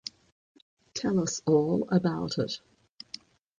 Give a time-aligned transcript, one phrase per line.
[0.95, 2.59] Tell us all about it.